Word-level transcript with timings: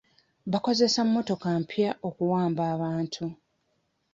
Bakozesa 0.51 0.97
emmotoka 1.05 1.47
mpya 1.61 1.91
okuwamba 2.07 2.61
abantu. 2.75 3.25